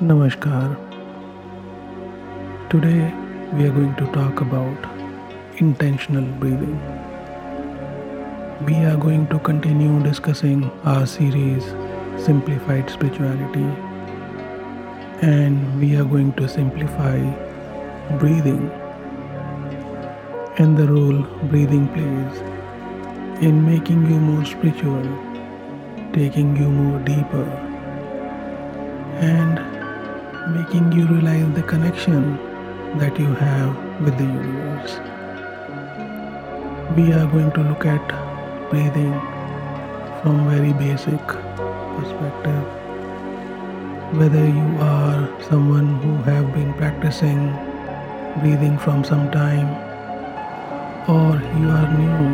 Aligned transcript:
Namaskar. 0.00 0.76
Today 2.70 3.12
we 3.54 3.64
are 3.66 3.72
going 3.72 3.96
to 3.96 4.06
talk 4.12 4.40
about 4.40 4.86
intentional 5.56 6.22
breathing. 6.38 6.78
We 8.64 8.76
are 8.84 8.96
going 8.96 9.26
to 9.26 9.40
continue 9.40 10.00
discussing 10.04 10.70
our 10.84 11.04
series 11.04 11.64
Simplified 12.16 12.88
Spirituality 12.88 13.66
and 15.20 15.80
we 15.80 15.96
are 15.96 16.04
going 16.04 16.32
to 16.34 16.48
simplify 16.48 17.18
breathing 18.18 18.70
and 20.58 20.76
the 20.76 20.86
role 20.86 21.22
breathing 21.54 21.88
plays 21.88 23.42
in 23.42 23.66
making 23.66 24.06
you 24.06 24.20
more 24.20 24.44
spiritual, 24.44 25.02
taking 26.12 26.56
you 26.56 26.68
more 26.68 27.00
deeper 27.00 27.42
and 29.18 29.77
making 30.48 30.92
you 30.92 31.06
realize 31.06 31.54
the 31.54 31.62
connection 31.62 32.36
that 32.98 33.18
you 33.18 33.34
have 33.34 33.76
with 34.00 34.16
the 34.16 34.24
universe. 34.24 34.94
We 36.96 37.12
are 37.12 37.26
going 37.26 37.52
to 37.52 37.62
look 37.62 37.84
at 37.84 38.06
breathing 38.70 39.12
from 40.22 40.48
very 40.48 40.72
basic 40.72 41.20
perspective. 41.96 42.64
Whether 44.20 44.46
you 44.46 44.68
are 44.80 45.28
someone 45.50 46.00
who 46.00 46.16
have 46.30 46.54
been 46.54 46.72
practicing 46.74 47.52
breathing 48.40 48.78
from 48.78 49.04
some 49.04 49.30
time 49.30 49.68
or 51.08 51.36
you 51.58 51.68
are 51.76 51.88
new, 51.98 52.24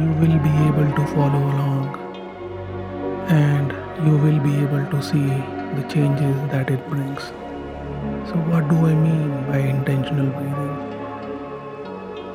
you 0.00 0.10
will 0.20 0.38
be 0.48 0.54
able 0.66 0.90
to 0.96 1.06
follow 1.14 1.44
along 1.54 1.94
and 3.28 3.72
you 4.06 4.16
will 4.16 4.40
be 4.40 4.56
able 4.56 4.84
to 4.90 5.02
see 5.02 5.57
the 5.76 5.82
changes 5.88 6.36
that 6.50 6.70
it 6.70 6.88
brings. 6.88 7.22
So, 8.28 8.34
what 8.50 8.68
do 8.68 8.76
I 8.86 8.94
mean 8.94 9.30
by 9.46 9.58
intentional 9.58 10.26
breathing? 10.26 10.76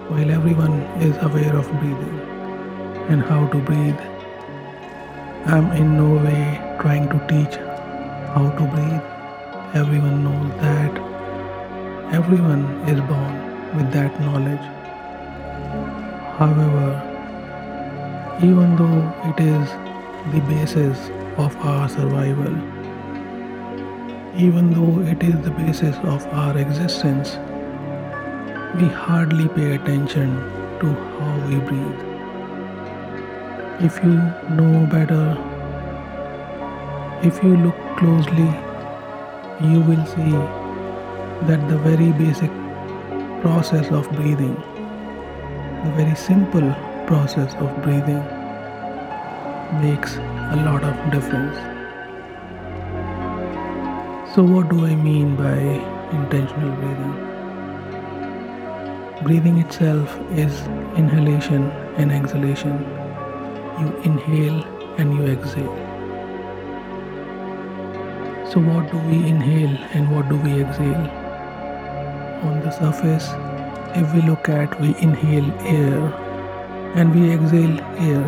While 0.09 0.31
everyone 0.31 0.81
is 1.07 1.15
aware 1.17 1.55
of 1.55 1.67
breathing 1.79 2.19
and 3.09 3.21
how 3.21 3.47
to 3.47 3.57
breathe, 3.59 4.01
I'm 5.45 5.71
in 5.71 5.97
no 5.97 6.15
way 6.23 6.59
trying 6.81 7.09
to 7.09 7.19
teach 7.27 7.55
how 8.35 8.49
to 8.57 8.63
breathe. 8.75 9.01
Everyone 9.73 10.23
knows 10.23 10.51
that. 10.61 11.01
Everyone 12.13 12.65
is 12.87 12.99
born 13.01 13.77
with 13.77 13.91
that 13.93 14.19
knowledge. 14.21 14.67
However, 16.37 16.87
even 18.41 18.75
though 18.75 19.01
it 19.29 19.39
is 19.39 19.69
the 20.33 20.41
basis 20.47 21.09
of 21.37 21.55
our 21.57 21.89
survival, 21.89 22.72
even 24.35 24.73
though 24.73 24.99
it 25.07 25.21
is 25.21 25.39
the 25.41 25.51
basis 25.51 25.95
of 25.97 26.25
our 26.33 26.57
existence, 26.57 27.37
we 28.81 28.87
hardly 28.87 29.47
pay 29.49 29.75
attention 29.75 30.35
to 30.79 30.87
how 31.17 31.47
we 31.47 31.59
breathe. 31.59 32.01
If 33.79 34.03
you 34.03 34.15
know 34.55 34.87
better, 34.87 35.37
if 37.21 37.43
you 37.43 37.57
look 37.57 37.75
closely, 37.97 38.49
you 39.69 39.81
will 39.81 40.03
see 40.07 40.33
that 41.47 41.69
the 41.69 41.77
very 41.77 42.11
basic 42.13 42.49
process 43.41 43.91
of 43.91 44.09
breathing, 44.13 44.55
the 45.83 45.93
very 45.95 46.15
simple 46.15 46.73
process 47.05 47.53
of 47.55 47.83
breathing, 47.83 48.23
makes 49.79 50.15
a 50.15 50.63
lot 50.65 50.83
of 50.83 51.11
difference. 51.11 51.72
So, 54.35 54.41
what 54.41 54.67
do 54.67 54.83
I 54.83 54.95
mean 54.95 55.35
by 55.35 55.57
intentional 56.11 56.71
breathing? 56.77 57.15
Breathing 59.25 59.59
itself 59.59 60.15
is 60.31 60.61
inhalation 60.97 61.69
and 61.97 62.11
exhalation. 62.11 62.79
You 63.79 63.95
inhale 64.03 64.63
and 64.97 65.13
you 65.13 65.27
exhale. 65.27 65.75
So, 68.51 68.59
what 68.69 68.91
do 68.91 68.97
we 69.09 69.17
inhale 69.33 69.77
and 69.93 70.09
what 70.09 70.27
do 70.29 70.37
we 70.37 70.63
exhale? 70.63 71.05
On 72.49 72.59
the 72.61 72.71
surface, 72.71 73.29
if 73.95 74.11
we 74.15 74.21
look 74.21 74.49
at, 74.49 74.81
we 74.81 74.95
inhale 74.97 75.51
air 75.61 76.11
and 76.95 77.13
we 77.13 77.31
exhale 77.35 77.79
air. 78.09 78.25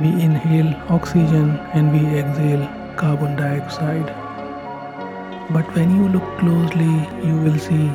We 0.00 0.08
inhale 0.22 0.74
oxygen 0.88 1.50
and 1.74 1.92
we 1.92 2.18
exhale 2.18 2.66
carbon 2.96 3.36
dioxide. 3.36 4.29
But 5.52 5.74
when 5.74 5.94
you 5.96 6.08
look 6.08 6.26
closely, 6.38 6.94
you 7.26 7.36
will 7.44 7.58
see 7.58 7.88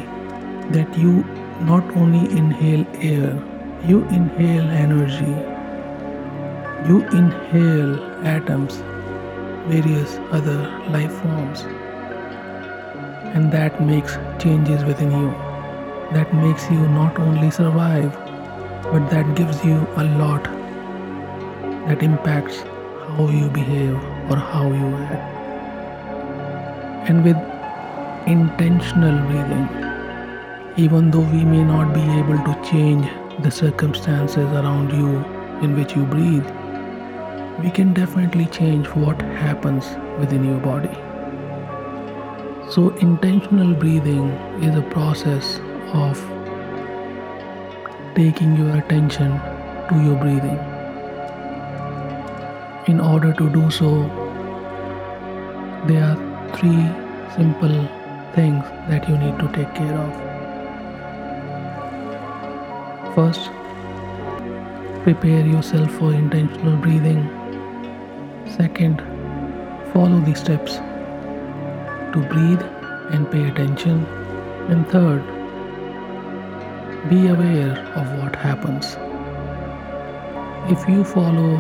that 0.72 0.98
you 0.98 1.24
not 1.62 1.84
only 1.96 2.30
inhale 2.38 2.86
air, 2.96 3.42
you 3.86 4.04
inhale 4.10 4.70
energy, 4.80 5.36
you 6.90 6.98
inhale 7.20 7.94
atoms, 8.26 8.76
various 9.70 10.18
other 10.32 10.58
life 10.90 11.14
forms, 11.22 11.62
and 13.36 13.52
that 13.54 13.80
makes 13.82 14.18
changes 14.38 14.84
within 14.84 15.12
you. 15.12 15.30
That 16.12 16.34
makes 16.34 16.70
you 16.70 16.80
not 16.90 17.18
only 17.20 17.52
survive, 17.52 18.12
but 18.92 19.10
that 19.12 19.34
gives 19.36 19.64
you 19.64 19.78
a 19.96 20.04
lot 20.04 20.44
that 21.88 22.04
impacts 22.04 22.60
how 23.16 23.30
you 23.30 23.48
behave 23.50 23.96
or 24.30 24.36
how 24.36 24.68
you 24.68 24.94
act 25.06 25.35
and 27.08 27.24
with 27.24 27.38
intentional 28.28 29.18
breathing. 29.28 29.68
Even 30.78 31.12
though 31.12 31.28
we 31.36 31.46
may 31.46 31.64
not 31.64 31.94
be 31.94 32.02
able 32.20 32.38
to 32.48 32.70
change 32.70 33.08
the 33.44 33.52
circumstances 33.52 34.46
around 34.60 34.92
you 34.92 35.24
in 35.64 35.76
which 35.76 35.96
you 35.96 36.04
breathe, 36.06 36.46
we 37.64 37.72
can 37.72 37.94
definitely 37.94 38.46
change 38.48 38.88
what 38.88 39.22
happens 39.22 39.86
within 40.20 40.44
your 40.44 40.60
body. 40.60 40.94
So, 42.72 42.90
intentional 42.98 43.74
breathing 43.74 44.30
is 44.62 44.76
a 44.76 44.82
process 44.82 45.60
of 45.94 46.20
taking 48.16 48.58
your 48.58 48.76
attention 48.78 49.40
to 49.90 50.04
your 50.04 50.16
breathing. 50.16 50.60
In 52.88 53.00
order 53.00 53.34
to 53.34 53.50
do 53.50 53.70
so, 53.70 53.92
there 55.88 56.04
are 56.04 56.35
three 56.54 56.86
simple 57.36 57.88
things 58.34 58.64
that 58.90 59.08
you 59.10 59.18
need 59.18 59.38
to 59.40 59.48
take 59.54 59.74
care 59.74 59.98
of. 59.98 60.12
First, 63.16 63.50
prepare 65.04 65.46
yourself 65.46 65.92
for 65.92 66.14
intentional 66.14 66.78
breathing. 66.78 67.30
Second, 68.58 69.02
follow 69.94 70.20
the 70.20 70.36
steps 70.36 70.76
to 72.14 72.26
breathe 72.30 72.62
and 73.14 73.30
pay 73.32 73.48
attention. 73.48 74.06
And 74.70 74.88
third, 74.90 75.24
be 77.10 77.28
aware 77.28 77.78
of 77.96 78.06
what 78.20 78.36
happens. 78.36 78.98
If 80.72 80.90
you 80.90 81.04
follow 81.04 81.58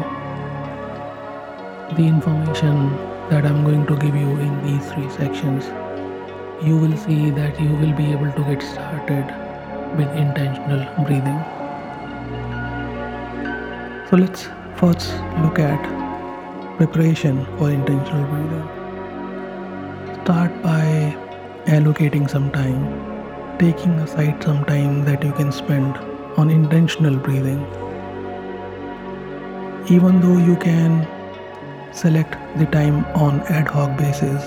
the 1.95 2.03
information 2.03 3.14
that 3.29 3.45
I'm 3.45 3.63
going 3.63 3.85
to 3.87 3.95
give 3.97 4.15
you 4.15 4.29
in 4.37 4.65
these 4.65 4.91
three 4.91 5.09
sections, 5.09 5.65
you 6.63 6.77
will 6.77 6.95
see 6.97 7.31
that 7.31 7.59
you 7.59 7.69
will 7.69 7.93
be 7.93 8.11
able 8.11 8.31
to 8.31 8.43
get 8.43 8.61
started 8.61 9.25
with 9.97 10.09
intentional 10.15 10.85
breathing. 11.05 11.39
So 14.09 14.17
let's 14.17 14.47
first 14.77 15.11
look 15.41 15.57
at 15.57 15.81
preparation 16.77 17.45
for 17.57 17.71
intentional 17.71 18.25
breathing. 18.27 18.67
Start 20.23 20.61
by 20.61 21.15
allocating 21.65 22.29
some 22.29 22.51
time, 22.51 23.57
taking 23.57 23.91
aside 24.05 24.43
some 24.43 24.63
time 24.65 25.03
that 25.05 25.23
you 25.23 25.31
can 25.31 25.51
spend 25.51 25.97
on 26.37 26.51
intentional 26.51 27.17
breathing. 27.17 27.65
Even 29.89 30.19
though 30.21 30.37
you 30.37 30.55
can 30.57 31.07
select 31.95 32.35
the 32.59 32.65
time 32.65 33.05
on 33.25 33.39
ad 33.57 33.67
hoc 33.67 33.97
basis. 33.97 34.43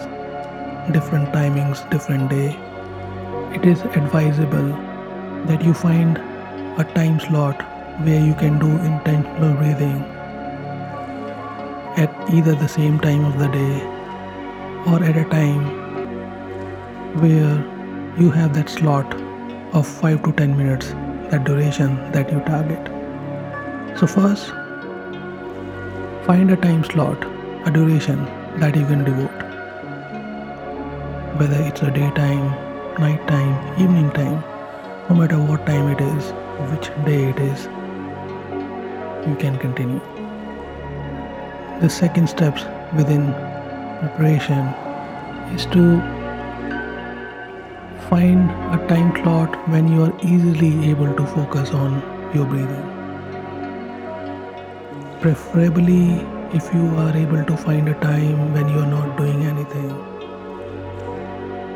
Different 0.93 1.33
timings 1.33 1.89
different 1.91 2.29
day. 2.31 2.49
It 3.57 3.65
is 3.65 3.81
advisable 4.01 4.69
that 5.47 5.65
you 5.65 5.73
find 5.73 6.19
a 6.83 6.85
time 6.95 7.19
slot 7.19 7.63
where 8.03 8.21
you 8.25 8.35
can 8.35 8.59
do 8.59 8.71
intentional 8.89 9.55
breathing 9.55 10.03
at 12.05 12.31
either 12.33 12.55
the 12.55 12.69
same 12.69 13.01
time 13.01 13.25
of 13.25 13.39
the 13.39 13.49
day 13.49 13.81
or 14.93 15.03
at 15.03 15.17
a 15.17 15.25
time 15.31 15.65
where 17.23 17.57
you 18.21 18.31
have 18.31 18.53
that 18.55 18.69
slot 18.69 19.15
of 19.73 19.87
5 19.87 20.23
to 20.25 20.33
10 20.33 20.57
minutes 20.57 20.89
that 21.31 21.45
duration 21.45 21.97
that 22.13 22.31
you 22.31 22.41
target. 22.41 22.87
So 23.99 24.07
first 24.07 24.53
find 26.27 26.51
a 26.51 26.57
time 26.57 26.85
slot 26.85 27.27
a 27.69 27.71
duration 27.71 28.25
that 28.61 28.75
you 28.75 28.87
can 28.87 29.05
devote. 29.05 29.45
whether 31.41 31.59
it's 31.63 31.83
a 31.83 31.91
daytime, 31.97 32.47
nighttime, 33.01 33.51
evening 33.83 34.07
time, 34.13 34.39
no 35.09 35.17
matter 35.19 35.37
what 35.49 35.65
time 35.67 35.89
it 35.91 36.01
is, 36.05 36.31
which 36.71 36.89
day 37.09 37.19
it 37.33 37.39
is, 37.39 37.67
you 39.29 39.37
can 39.43 39.59
continue. 39.65 40.01
The 41.83 41.91
second 41.99 42.29
steps 42.29 42.65
within 42.97 43.27
preparation 44.01 44.65
is 45.59 45.67
to 45.77 45.85
find 48.09 48.51
a 48.79 48.81
time 48.89 49.13
slot 49.21 49.61
when 49.69 49.93
you 49.93 50.03
are 50.07 50.17
easily 50.23 50.73
able 50.91 51.15
to 51.21 51.27
focus 51.37 51.71
on 51.83 52.03
your 52.35 52.47
breathing. 52.47 52.89
Preferably, 55.21 56.03
if 56.55 56.73
you 56.73 56.87
are 56.97 57.15
able 57.15 57.45
to 57.45 57.57
find 57.59 57.89
a 57.91 57.95
time 58.01 58.55
when 58.55 58.69
you 58.71 58.79
are 58.79 58.87
not 58.87 59.19
doing 59.19 59.43
anything, 59.45 59.91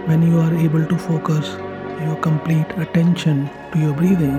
when 0.06 0.22
you 0.22 0.38
are 0.40 0.54
able 0.54 0.86
to 0.86 0.96
focus 0.96 1.50
your 2.00 2.16
complete 2.16 2.70
attention 2.78 3.50
to 3.72 3.78
your 3.78 3.92
breathing, 3.92 4.38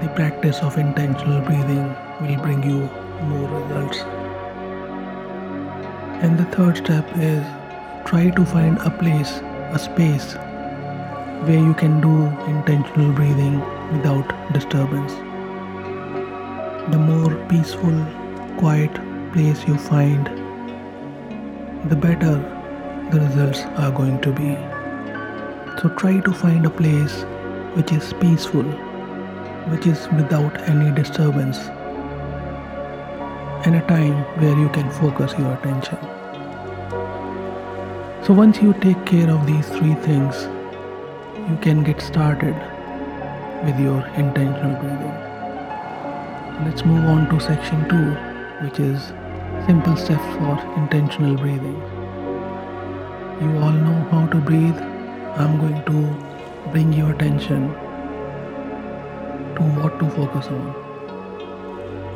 the 0.00 0.12
practice 0.14 0.60
of 0.60 0.78
intentional 0.78 1.40
breathing 1.40 1.92
will 2.20 2.40
bring 2.40 2.62
you 2.62 2.88
more 3.22 3.48
results. 3.48 3.98
And 6.22 6.38
the 6.38 6.44
third 6.56 6.76
step 6.76 7.04
is 7.16 7.44
try 8.06 8.30
to 8.30 8.46
find 8.46 8.78
a 8.78 8.90
place, 8.90 9.40
a 9.72 9.78
space 9.78 10.34
where 11.48 11.58
you 11.58 11.74
can 11.74 12.00
do 12.00 12.26
intentional 12.48 13.12
breathing 13.12 13.58
without 13.90 14.32
disturbance. 14.52 15.14
The 16.92 16.98
more 16.98 17.34
peaceful, 17.48 18.06
quiet 18.58 18.94
place 19.32 19.66
you 19.66 19.76
find, 19.76 20.26
the 21.90 21.96
better 21.96 22.34
the 23.10 23.20
results 23.20 23.60
are 23.76 23.90
going 23.90 24.20
to 24.22 24.32
be. 24.32 24.54
So 25.80 25.88
try 25.96 26.20
to 26.20 26.32
find 26.32 26.64
a 26.66 26.70
place 26.70 27.22
which 27.74 27.92
is 27.92 28.12
peaceful, 28.14 28.62
which 29.72 29.86
is 29.86 30.08
without 30.16 30.60
any 30.68 30.90
disturbance, 30.94 31.58
and 33.66 33.76
a 33.76 33.86
time 33.86 34.24
where 34.40 34.58
you 34.58 34.68
can 34.70 34.90
focus 34.90 35.32
your 35.38 35.52
attention. 35.54 35.98
So 38.24 38.32
once 38.32 38.62
you 38.62 38.72
take 38.74 39.04
care 39.04 39.30
of 39.30 39.46
these 39.46 39.68
three 39.68 39.94
things, 40.06 40.48
you 41.50 41.58
can 41.60 41.82
get 41.82 42.00
started 42.00 42.54
with 43.64 43.78
your 43.78 44.06
intentional 44.16 44.76
breathing. 44.80 45.24
Let's 46.64 46.84
move 46.84 47.04
on 47.04 47.28
to 47.28 47.40
section 47.40 47.88
2, 47.88 48.33
which 48.64 48.78
is 48.80 49.08
simple 49.66 49.96
steps 49.96 50.28
for 50.36 50.52
intentional 50.76 51.36
breathing. 51.36 51.76
You 53.40 53.50
all 53.64 53.76
know 53.86 53.96
how 54.10 54.26
to 54.34 54.38
breathe. 54.38 54.78
I'm 55.42 55.58
going 55.58 55.82
to 55.88 56.70
bring 56.70 56.92
your 56.92 57.10
attention 57.12 57.66
to 59.56 59.66
what 59.80 59.98
to 59.98 60.08
focus 60.10 60.46
on. 60.46 60.64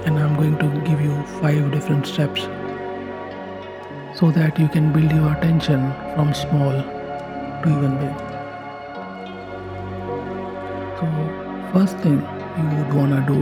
And 0.07 0.19
I'm 0.19 0.37
going 0.37 0.57
to 0.59 0.69
give 0.89 1.03
you 1.03 1.23
five 1.41 1.71
different 1.71 2.07
steps 2.07 2.43
so 4.19 4.31
that 4.31 4.59
you 4.59 4.69
can 4.69 4.91
build 4.93 5.13
your 5.13 5.33
attention 5.35 5.93
from 6.15 6.33
small 6.33 6.73
to 6.73 7.69
even 7.77 7.99
big. 7.99 8.17
So, 10.99 11.07
first 11.75 11.99
thing 11.99 12.19
you 12.59 12.77
would 12.79 12.95
want 12.95 13.13
to 13.19 13.23
do 13.33 13.41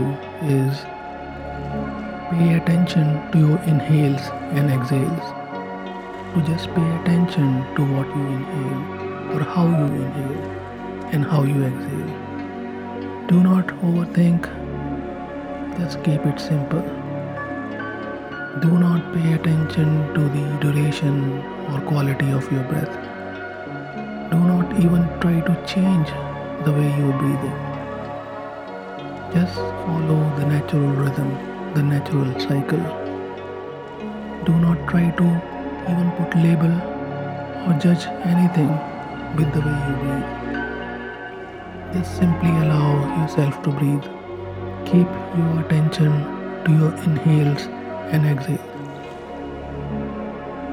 is 0.59 0.85
pay 2.31 2.55
attention 2.55 3.07
to 3.33 3.39
your 3.39 3.59
inhales 3.73 4.23
and 4.59 4.71
exhales. 4.71 5.27
To 6.35 6.43
just 6.47 6.69
pay 6.75 6.89
attention 7.01 7.65
to 7.77 7.83
what 7.95 8.09
you 8.17 8.27
inhale 8.37 9.37
or 9.37 9.43
how 9.55 9.67
you 9.67 9.87
inhale 10.05 10.43
and 11.13 11.25
how 11.25 11.45
you 11.45 11.65
exhale. 11.65 12.13
Do 13.29 13.43
not 13.43 13.67
overthink, 13.89 14.49
just 15.79 16.03
keep 16.03 16.27
it 16.27 16.39
simple. 16.41 16.83
Do 18.61 18.79
not 18.79 19.13
pay 19.15 19.33
attention 19.35 20.13
to 20.15 20.21
the 20.21 20.59
duration 20.61 21.39
or 21.71 21.81
quality 21.83 22.31
of 22.31 22.51
your 22.51 22.65
breath. 22.65 22.95
Do 24.31 24.39
not 24.39 24.79
even 24.81 25.09
try 25.21 25.41
to 25.41 25.55
change 25.67 26.09
the 26.65 26.73
way 26.73 26.89
you 26.99 27.11
are 27.11 27.19
breathing. 27.19 27.59
Just 29.33 29.55
follow 29.55 30.21
the 30.39 30.47
natural 30.47 30.89
rhythm, 31.03 31.31
the 31.75 31.83
natural 31.83 32.39
cycle. 32.41 32.85
Do 34.45 34.55
not 34.59 34.89
try 34.89 35.11
to 35.11 35.27
even 35.91 36.11
put 36.19 36.35
label 36.37 36.73
or 37.67 37.79
judge 37.79 38.07
anything 38.25 38.71
with 39.37 39.53
the 39.53 39.61
way 39.61 39.77
you 39.87 39.95
breathe. 40.03 40.33
Just 41.95 42.17
simply 42.17 42.51
allow 42.51 43.21
yourself 43.21 43.63
to 43.63 43.71
breathe. 43.71 44.07
Keep 44.87 45.09
your 45.39 45.61
attention 45.61 46.13
to 46.65 46.73
your 46.73 46.93
inhales 47.05 47.69
and 48.13 48.27
exhales. 48.27 48.61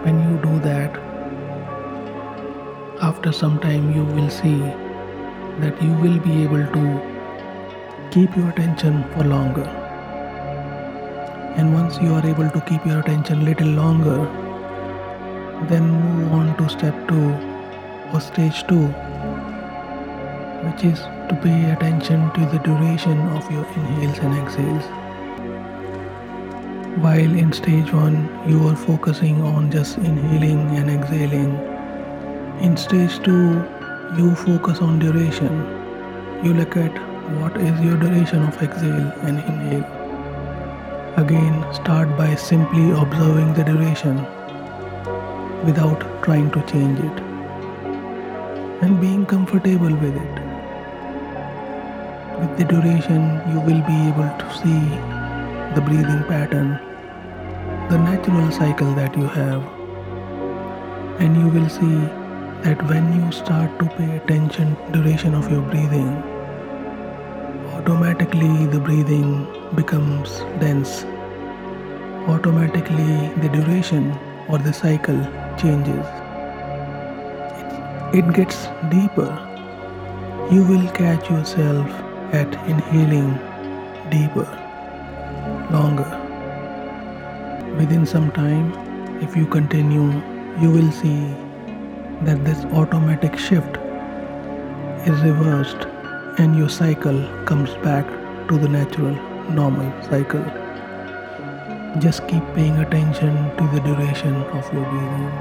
When 0.04 0.19
you 0.25 0.38
do 0.42 0.60
that, 0.60 1.00
after 3.01 3.31
some 3.31 3.60
time 3.60 3.94
you 3.94 4.04
will 4.04 4.30
see 4.30 4.60
that 5.60 5.81
you 5.81 5.94
will 5.94 6.19
be 6.19 6.44
able 6.44 6.66
to 6.74 8.10
keep 8.12 8.36
your 8.36 8.50
attention 8.50 9.04
for 9.13 9.24
longer. 9.24 9.83
And 11.56 11.74
once 11.74 12.00
you 12.02 12.14
are 12.14 12.26
able 12.26 12.50
to 12.50 12.62
keep 12.62 12.86
your 12.86 13.00
attention 13.00 13.46
little 13.46 13.68
longer, 13.68 14.26
then 15.70 15.90
move 15.92 16.34
on 16.34 16.58
to 16.58 16.68
step 16.68 17.08
2 17.08 17.16
or 18.14 18.20
stage 18.20 18.64
2, 18.68 18.88
which 20.66 20.84
is 20.84 21.00
to 21.30 21.40
pay 21.44 21.72
attention 21.72 22.32
to 22.34 22.46
the 22.48 22.60
duration 22.60 23.20
of 23.38 23.50
your 23.52 23.66
inhales 23.76 24.18
and 24.20 24.36
exhales. 24.40 24.84
While 27.06 27.38
in 27.44 27.54
stage 27.54 27.92
1 27.94 28.50
you 28.50 28.68
are 28.68 28.76
focusing 28.76 29.42
on 29.42 29.72
just 29.72 29.98
inhaling 29.98 30.76
and 30.78 30.90
exhaling, 30.90 31.58
in 32.62 32.78
stage 32.78 33.20
2 33.24 33.32
you 34.18 34.36
focus 34.36 34.80
on 34.80 35.00
duration. 35.00 35.54
You 36.44 36.54
look 36.54 36.78
at 36.78 36.92
what 37.40 37.58
is 37.58 37.80
your 37.80 37.98
duration 37.98 38.44
of 38.44 38.62
exhale 38.62 39.12
and 39.22 39.40
inhale. 39.40 40.03
Again, 41.15 41.63
start 41.71 42.18
by 42.18 42.33
simply 42.33 42.89
observing 42.92 43.54
the 43.54 43.63
duration 43.63 44.18
without 45.63 46.01
trying 46.24 46.50
to 46.51 46.62
change 46.63 47.00
it 47.00 47.19
and 48.82 49.00
being 49.00 49.25
comfortable 49.25 49.96
with 50.03 50.15
it. 50.15 50.36
With 52.39 52.58
the 52.58 52.65
duration, 52.65 53.39
you 53.51 53.60
will 53.60 53.84
be 53.91 54.00
able 54.08 54.32
to 54.41 54.48
see 54.58 54.82
the 55.75 55.84
breathing 55.86 56.24
pattern, 56.24 56.79
the 57.89 57.98
natural 58.00 58.51
cycle 58.51 58.93
that 58.96 59.15
you 59.15 59.27
have, 59.27 59.63
and 61.22 61.38
you 61.38 61.48
will 61.48 61.70
see 61.70 61.96
that 62.63 62.82
when 62.89 63.13
you 63.13 63.32
start 63.32 63.77
to 63.79 63.86
pay 63.98 64.15
attention 64.17 64.75
duration 64.91 65.36
of 65.36 65.51
your 65.51 65.62
breathing 65.62 66.24
automatically 67.75 68.65
the 68.67 68.79
breathing 68.79 69.62
becomes 69.75 70.39
dense. 70.60 71.03
Automatically 72.27 73.30
the 73.42 73.50
duration 73.50 74.12
or 74.48 74.58
the 74.58 74.74
cycle 74.74 75.20
changes. 75.58 76.06
It, 78.13 78.32
gets 78.34 78.68
deeper. 78.89 79.32
You 80.51 80.63
will 80.63 80.88
catch 80.92 81.30
yourself 81.30 81.89
at 82.34 82.53
inhaling 82.68 83.39
deeper 84.10 84.48
longer. 85.72 86.10
Within 87.77 88.06
some 88.06 88.32
time 88.32 88.72
if 89.22 89.36
you 89.36 89.46
continue 89.48 90.22
you 90.62 90.70
will 90.70 90.92
see 90.92 91.20
that 92.25 92.46
this 92.46 92.63
automatic 92.65 93.38
shift 93.38 93.77
is 95.08 95.22
reversed 95.22 95.88
and 96.38 96.56
your 96.56 96.70
cycle 96.70 97.22
comes 97.46 97.74
back 97.86 98.08
to 98.48 98.58
the 98.58 98.68
natural 98.70 99.33
normal 99.50 99.92
cycle. 100.04 100.44
Just 102.00 102.28
keep 102.28 102.44
paying 102.56 102.78
attention 102.78 103.36
to 103.58 103.68
the 103.74 103.80
duration 103.82 104.36
of 104.36 104.74
your 104.74 104.86
breathing, 104.86 105.32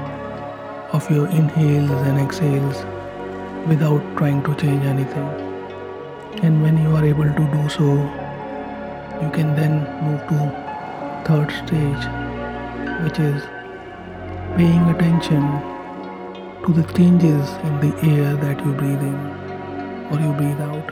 of 0.91 1.09
your 1.09 1.27
inhales 1.27 1.89
and 2.07 2.19
exhales 2.19 2.85
without 3.67 4.01
trying 4.17 4.43
to 4.43 4.55
change 4.55 4.83
anything. 4.85 5.27
And 6.43 6.61
when 6.61 6.77
you 6.77 6.95
are 6.95 7.05
able 7.05 7.23
to 7.23 7.45
do 7.51 7.69
so, 7.69 7.87
you 9.21 9.29
can 9.31 9.55
then 9.55 9.79
move 10.03 10.21
to 10.27 10.63
third 11.25 11.49
stage, 11.51 12.03
which 13.03 13.19
is 13.19 13.41
paying 14.57 14.89
attention 14.89 15.41
to 16.65 16.73
the 16.73 16.83
changes 16.93 17.49
in 17.63 17.79
the 17.79 17.91
air 18.03 18.35
that 18.35 18.65
you 18.65 18.73
breathe 18.73 19.01
in 19.01 19.15
or 20.11 20.19
you 20.19 20.33
breathe 20.33 20.61
out. 20.61 20.91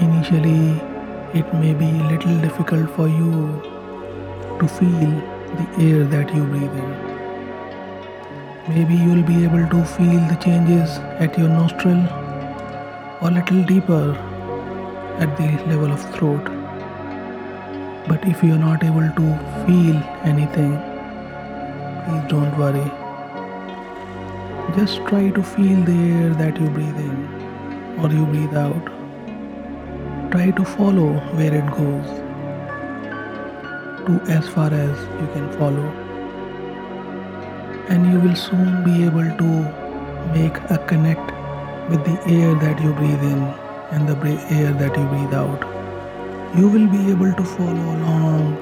Initially, 0.00 0.89
it 1.32 1.54
may 1.54 1.72
be 1.72 1.88
a 1.88 2.08
little 2.10 2.40
difficult 2.40 2.90
for 2.96 3.06
you 3.06 3.30
to 4.58 4.66
feel 4.66 5.12
the 5.58 5.66
air 5.78 6.04
that 6.04 6.34
you 6.34 6.44
breathe 6.44 6.74
in. 6.84 6.90
Maybe 8.68 8.96
you'll 8.96 9.22
be 9.22 9.44
able 9.44 9.64
to 9.74 9.84
feel 9.84 10.20
the 10.26 10.36
changes 10.44 10.98
at 11.24 11.38
your 11.38 11.48
nostril 11.48 12.00
or 13.22 13.28
a 13.28 13.30
little 13.30 13.62
deeper 13.62 14.12
at 15.20 15.36
the 15.36 15.48
level 15.68 15.92
of 15.92 16.02
throat. 16.16 16.44
But 18.08 18.26
if 18.26 18.42
you 18.42 18.54
are 18.54 18.64
not 18.66 18.82
able 18.82 19.08
to 19.20 19.26
feel 19.66 19.96
anything, 20.24 20.72
please 22.06 22.28
don't 22.28 22.58
worry. 22.58 22.90
Just 24.76 25.06
try 25.06 25.30
to 25.30 25.42
feel 25.44 25.80
the 25.84 25.98
air 26.12 26.30
that 26.34 26.60
you 26.60 26.68
breathe 26.70 26.98
in 26.98 28.00
or 28.00 28.10
you 28.10 28.26
breathe 28.26 28.56
out. 28.56 28.89
Try 30.32 30.52
to 30.52 30.64
follow 30.64 31.14
where 31.34 31.52
it 31.52 31.66
goes 31.76 32.08
to 34.06 34.32
as 34.32 34.48
far 34.48 34.72
as 34.72 35.00
you 35.20 35.26
can 35.32 35.50
follow. 35.58 35.86
And 37.88 38.06
you 38.12 38.20
will 38.20 38.36
soon 38.36 38.84
be 38.84 39.02
able 39.06 39.30
to 39.40 39.50
make 40.32 40.56
a 40.70 40.78
connect 40.86 41.32
with 41.90 42.04
the 42.04 42.16
air 42.28 42.54
that 42.54 42.80
you 42.80 42.92
breathe 42.92 43.24
in 43.24 43.42
and 43.90 44.08
the 44.08 44.14
air 44.58 44.72
that 44.72 44.96
you 44.96 45.04
breathe 45.08 45.34
out. 45.34 45.66
You 46.56 46.68
will 46.68 46.86
be 46.86 47.10
able 47.10 47.32
to 47.32 47.44
follow 47.56 47.86
along 47.96 48.54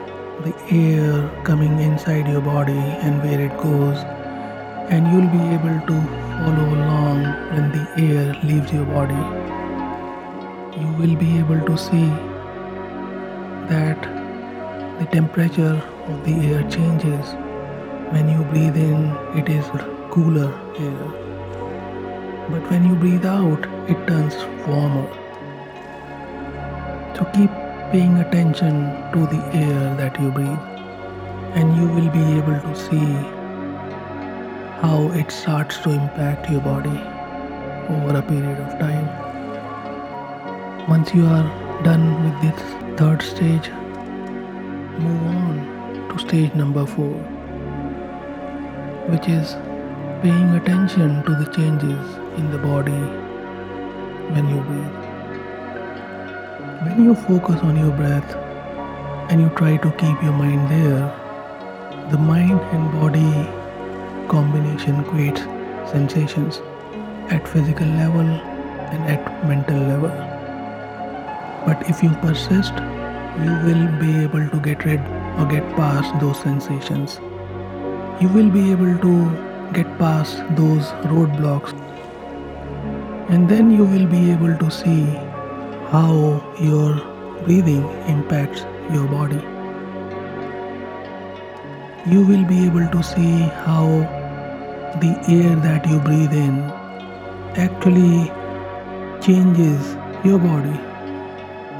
the 0.44 0.54
air 0.74 1.28
coming 1.44 1.78
inside 1.80 2.28
your 2.28 2.40
body 2.40 2.78
and 2.78 3.22
where 3.22 3.42
it 3.42 3.54
goes, 3.58 3.98
and 4.88 5.06
you'll 5.12 5.32
be 5.36 5.44
able 5.58 5.78
to 5.90 6.00
follow 6.38 6.66
along 6.78 7.24
when 7.52 7.70
the 7.72 7.84
air 8.06 8.34
leaves 8.42 8.72
your 8.72 8.86
body. 8.86 9.37
You 10.76 10.88
will 10.98 11.16
be 11.16 11.38
able 11.38 11.60
to 11.66 11.78
see 11.78 12.08
that 13.68 14.02
the 14.98 15.06
temperature 15.06 15.80
of 16.06 16.24
the 16.24 16.34
air 16.48 16.68
changes. 16.70 17.34
When 18.10 18.28
you 18.28 18.44
breathe 18.44 18.76
in, 18.76 19.16
it 19.36 19.48
is 19.48 19.64
cooler 20.10 20.52
air 20.78 21.28
but 22.50 22.70
when 22.70 22.86
you 22.86 22.94
breathe 22.94 23.26
out, 23.26 23.66
it 23.90 24.06
turns 24.06 24.34
warmer. 24.66 25.06
So 27.14 27.26
keep 27.34 27.50
paying 27.92 28.16
attention 28.16 28.80
to 29.12 29.26
the 29.26 29.42
air 29.52 29.94
that 29.96 30.18
you 30.18 30.30
breathe, 30.30 30.64
and 31.60 31.76
you 31.76 31.86
will 31.88 32.08
be 32.08 32.24
able 32.38 32.58
to 32.58 32.74
see 32.74 33.10
how 34.80 35.10
it 35.12 35.30
starts 35.30 35.76
to 35.80 35.90
impact 35.90 36.48
your 36.50 36.62
body 36.62 36.98
over 37.90 38.16
a 38.16 38.22
period 38.22 38.58
of 38.60 38.78
time. 38.78 39.27
Once 40.88 41.12
you 41.14 41.26
are 41.26 41.82
done 41.84 42.04
with 42.24 42.36
this 42.40 42.60
third 42.98 43.20
stage, 43.20 43.68
move 44.98 45.22
on 45.30 46.08
to 46.08 46.18
stage 46.18 46.54
number 46.54 46.86
four, 46.86 47.12
which 49.10 49.28
is 49.28 49.52
paying 50.22 50.48
attention 50.60 51.22
to 51.24 51.34
the 51.40 51.44
changes 51.56 52.16
in 52.38 52.50
the 52.50 52.56
body 52.56 53.02
when 54.32 54.48
you 54.48 54.62
breathe. 54.62 55.02
When 56.86 57.04
you 57.04 57.14
focus 57.14 57.60
on 57.60 57.76
your 57.76 57.92
breath 57.92 58.34
and 59.30 59.42
you 59.42 59.50
try 59.56 59.76
to 59.76 59.90
keep 59.90 60.22
your 60.22 60.32
mind 60.32 60.70
there, 60.70 61.04
the 62.10 62.16
mind 62.16 62.58
and 62.72 62.90
body 62.92 63.28
combination 64.26 65.04
creates 65.04 65.42
sensations 65.92 66.62
at 67.30 67.46
physical 67.46 67.86
level 67.86 68.26
and 68.26 69.04
at 69.04 69.46
mental 69.46 69.76
level. 69.76 70.27
But 71.66 71.88
if 71.88 72.02
you 72.02 72.10
persist, 72.22 72.72
you 73.44 73.52
will 73.64 73.86
be 74.00 74.22
able 74.22 74.48
to 74.48 74.60
get 74.60 74.84
rid 74.84 75.00
or 75.38 75.46
get 75.46 75.64
past 75.76 76.18
those 76.20 76.40
sensations. 76.40 77.20
You 78.20 78.28
will 78.28 78.50
be 78.50 78.70
able 78.72 78.98
to 78.98 79.72
get 79.72 79.98
past 79.98 80.38
those 80.56 80.86
roadblocks 81.12 81.72
and 83.28 83.48
then 83.48 83.70
you 83.70 83.84
will 83.84 84.06
be 84.06 84.30
able 84.30 84.56
to 84.56 84.70
see 84.70 85.04
how 85.92 86.42
your 86.58 86.94
breathing 87.44 87.84
impacts 88.08 88.62
your 88.90 89.06
body. 89.06 89.42
You 92.10 92.24
will 92.24 92.44
be 92.46 92.64
able 92.64 92.88
to 92.88 93.02
see 93.02 93.40
how 93.68 93.86
the 95.04 95.12
air 95.28 95.54
that 95.56 95.86
you 95.86 96.00
breathe 96.00 96.32
in 96.32 96.60
actually 97.66 98.32
changes 99.20 99.96
your 100.24 100.38
body 100.38 100.87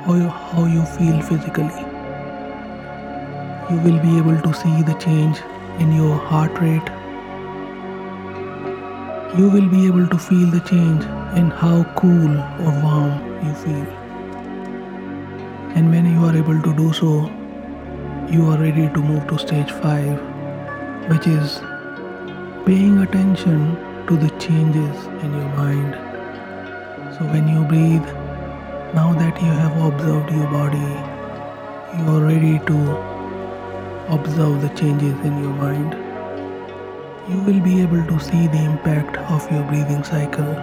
or 0.08 0.18
how 0.18 0.64
you 0.64 0.84
feel 0.96 1.20
physically. 1.22 1.84
You 3.70 3.80
will 3.86 4.00
be 4.02 4.16
able 4.18 4.40
to 4.40 4.54
see 4.54 4.82
the 4.82 4.94
change 4.94 5.38
in 5.78 5.92
your 5.92 6.16
heart 6.16 6.58
rate 6.60 6.90
you 9.36 9.48
will 9.48 9.68
be 9.68 9.86
able 9.86 10.06
to 10.08 10.18
feel 10.18 10.50
the 10.50 10.60
change 10.60 11.04
in 11.38 11.50
how 11.50 11.84
cool 11.96 12.30
or 12.66 12.72
warm 12.84 13.12
you 13.46 13.52
feel. 13.54 13.86
And 15.76 15.90
when 15.92 16.06
you 16.06 16.24
are 16.24 16.36
able 16.36 16.60
to 16.62 16.74
do 16.74 16.92
so, 16.92 17.30
you 18.28 18.46
are 18.50 18.58
ready 18.58 18.88
to 18.94 19.00
move 19.00 19.28
to 19.28 19.38
stage 19.38 19.70
5, 19.70 21.10
which 21.10 21.26
is 21.26 21.60
paying 22.66 22.98
attention 22.98 23.76
to 24.08 24.16
the 24.16 24.30
changes 24.40 25.06
in 25.22 25.30
your 25.32 25.50
mind. 25.60 25.94
So 27.16 27.26
when 27.26 27.46
you 27.46 27.64
breathe, 27.64 28.08
now 28.95 29.12
that 29.12 29.40
you 29.42 29.49
have 29.49 29.76
observed 29.83 30.30
your 30.30 30.47
body, 30.47 30.78
you 31.99 32.04
are 32.09 32.23
ready 32.25 32.59
to 32.66 32.76
observe 34.09 34.62
the 34.62 34.71
changes 34.71 35.14
in 35.26 35.42
your 35.42 35.52
mind. 35.52 35.92
You 37.28 37.38
will 37.42 37.61
be 37.61 37.83
able 37.83 38.02
to 38.07 38.18
see 38.18 38.47
the 38.47 38.64
impact 38.64 39.18
of 39.30 39.50
your 39.52 39.62
breathing 39.64 40.02
cycle. 40.04 40.54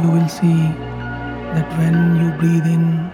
You 0.00 0.10
will 0.10 0.28
see 0.28 0.56
that 1.52 1.68
when 1.76 2.16
you 2.22 2.30
breathe 2.38 2.64
in, 2.64 3.10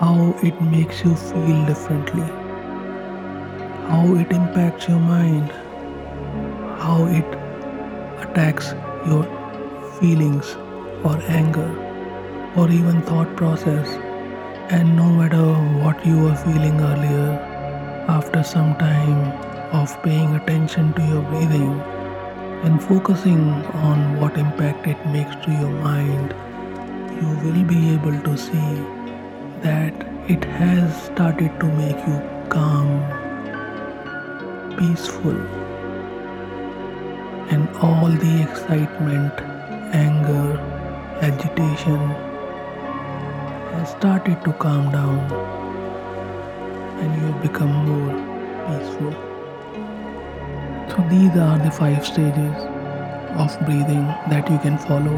how 0.00 0.34
it 0.42 0.58
makes 0.62 1.04
you 1.04 1.14
feel 1.14 1.66
differently, 1.66 2.24
how 3.90 4.14
it 4.14 4.32
impacts 4.32 4.88
your 4.88 5.00
mind, 5.00 5.50
how 6.80 7.04
it 7.10 7.26
attacks 8.24 8.72
your 9.06 9.24
feelings 10.00 10.56
or 11.04 11.20
anger 11.28 11.89
or 12.56 12.70
even 12.70 13.00
thought 13.02 13.36
process. 13.36 13.88
And 14.70 14.96
no 14.96 15.08
matter 15.10 15.44
what 15.82 16.04
you 16.04 16.18
were 16.18 16.34
feeling 16.34 16.80
earlier, 16.80 17.30
after 18.08 18.42
some 18.42 18.76
time 18.76 19.32
of 19.72 20.02
paying 20.02 20.34
attention 20.34 20.92
to 20.94 21.02
your 21.06 21.22
breathing 21.22 21.80
and 22.64 22.82
focusing 22.82 23.40
on 23.88 24.20
what 24.20 24.36
impact 24.36 24.86
it 24.86 25.06
makes 25.06 25.34
to 25.44 25.50
your 25.52 25.70
mind, 25.70 26.34
you 27.20 27.28
will 27.44 27.64
be 27.64 27.94
able 27.94 28.20
to 28.22 28.36
see 28.36 28.72
that 29.62 29.94
it 30.28 30.44
has 30.44 31.02
started 31.04 31.58
to 31.60 31.66
make 31.66 31.96
you 32.06 32.20
calm, 32.48 32.90
peaceful, 34.76 35.40
and 37.52 37.68
all 37.78 38.08
the 38.08 38.42
excitement, 38.42 39.32
anger, 39.92 40.58
agitation 41.20 42.29
has 43.72 43.90
started 43.90 44.44
to 44.44 44.52
calm 44.54 44.90
down 44.92 45.18
and 47.00 47.14
you 47.16 47.26
have 47.26 47.42
become 47.42 47.72
more 47.88 48.12
peaceful. 48.66 49.12
So 50.90 51.06
these 51.08 51.36
are 51.36 51.58
the 51.58 51.70
five 51.70 52.04
stages 52.04 52.56
of 53.42 53.58
breathing 53.66 54.06
that 54.32 54.50
you 54.50 54.58
can 54.58 54.76
follow. 54.78 55.16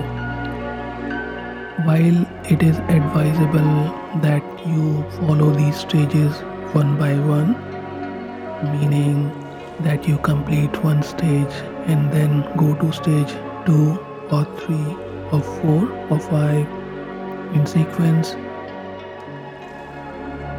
While 1.86 2.26
it 2.52 2.62
is 2.62 2.78
advisable 2.96 3.72
that 4.20 4.44
you 4.66 5.02
follow 5.20 5.50
these 5.50 5.76
stages 5.76 6.40
one 6.74 6.98
by 6.98 7.14
one, 7.14 7.56
meaning 8.72 9.32
that 9.80 10.06
you 10.06 10.18
complete 10.18 10.76
one 10.84 11.02
stage 11.02 11.54
and 11.86 12.12
then 12.12 12.42
go 12.56 12.74
to 12.74 12.92
stage 12.92 13.32
2 13.66 13.98
or 14.30 14.44
3 14.44 14.76
or 15.32 15.40
4 15.40 16.06
or 16.10 16.20
5 16.20 16.81
in 17.54 17.66
sequence 17.66 18.34